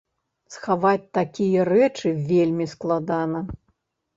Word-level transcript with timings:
Схаваць 0.53 1.09
такія 1.17 1.67
рэчы 1.71 2.15
вельмі 2.33 2.65
складана! 2.73 3.39